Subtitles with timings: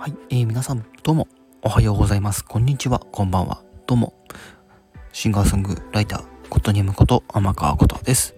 [0.00, 1.28] はい、えー、皆さんどうも
[1.60, 2.42] おはようございます。
[2.42, 3.62] こんにちは、こんばんは。
[3.86, 4.14] どうも。
[5.12, 8.34] シンガーソングライター、ことにむこと天川ことです。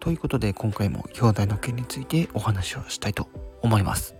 [0.00, 3.28] ということで、今回も兄弟の件についてお話をしたいと
[3.62, 4.16] 思います。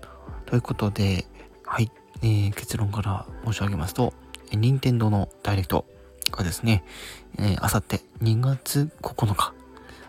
[0.46, 1.26] ということで、
[1.64, 1.90] はい、
[2.22, 4.14] えー、結論から申し上げますと、
[4.52, 5.86] 任天堂のダイレクト
[6.30, 6.84] がですね、
[7.36, 9.52] えー、あさって2月9日、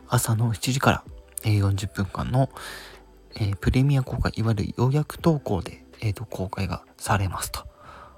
[0.09, 1.03] 朝の7時から、
[1.41, 2.49] 40分間の、
[3.35, 7.67] えー、プレミア公開、いわゆる予約投稿で、えーと、公開がされますと。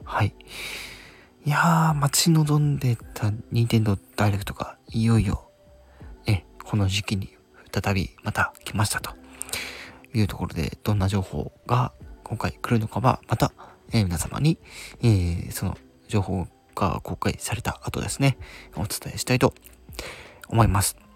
[0.04, 0.34] はい。
[1.46, 5.50] いやー、待ち望んでた任天堂ダイレクトがいよいよ、
[6.28, 7.36] え、この時期に
[7.72, 9.16] 再びまた来ましたと
[10.14, 11.94] いうところで、どんな情報が
[12.24, 13.54] 今回来るのかは、また、
[13.92, 14.60] えー、皆様に、
[15.02, 18.38] えー、その情報が公開された後ですね、
[18.76, 19.54] お伝えしたいと
[20.48, 21.11] 思います。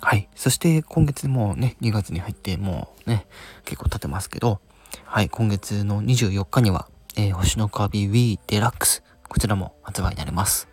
[0.00, 0.28] はい。
[0.34, 3.26] そして今月もね、2月に入ってもうね、
[3.64, 4.60] 結構経ってますけど、
[5.04, 10.68] はい、今月の24日には、えー、星のカービィ Wii デラックス、こちらも発売になります。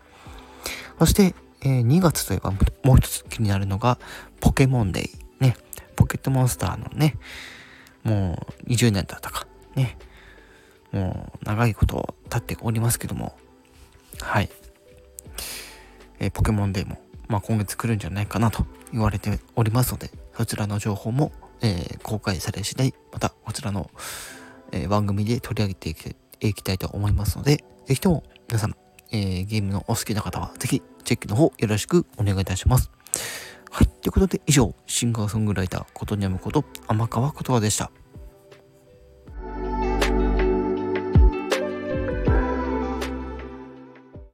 [0.98, 3.98] そして、えー、2月といえばもう一つ気になるのが、
[4.40, 5.10] ポケモンデイ。
[5.40, 5.56] ね、
[5.96, 7.16] ポケットモンスターのね、
[8.04, 9.98] もう20年だったか、ね、
[10.92, 13.36] もう長いこと経っておりますけども、
[14.20, 14.48] はい、
[16.20, 23.90] えー、ポケモンデイも、まあ、今月来るんじゃないかなと言われておりますので、そちらの情報も、えー、公開され次第、またこちらの、
[24.72, 28.74] えー、番組で取り上げていきたいと思いますので、ぜひとも皆さん、
[29.12, 32.90] えー、ゲームのお好きな方は、ぜひチェックの方よろしくお願いいたします。
[33.70, 33.86] はい。
[33.86, 37.90] ということで、以上、シンガーソングライター、ことにゃむこと、天川ことわでした。